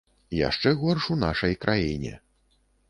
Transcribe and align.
Яшчэ 0.37 0.69
горш 0.81 1.11
у 1.17 1.19
нашай 1.27 1.53
краіне. 1.67 2.17